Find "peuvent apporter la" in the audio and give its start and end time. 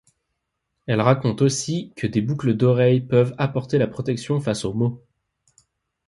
3.01-3.85